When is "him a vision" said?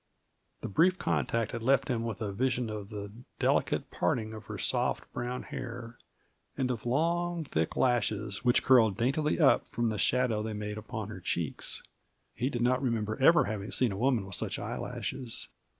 2.19-2.71